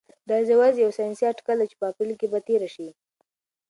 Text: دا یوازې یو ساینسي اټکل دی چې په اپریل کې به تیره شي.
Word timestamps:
دا 0.29 0.35
یوازې 0.51 0.79
یو 0.83 0.91
ساینسي 0.97 1.23
اټکل 1.27 1.57
دی 1.61 1.67
چې 1.71 1.75
په 1.79 1.85
اپریل 1.91 2.13
کې 2.19 2.27
به 2.31 2.39
تیره 2.47 2.67
شي. 2.75 2.89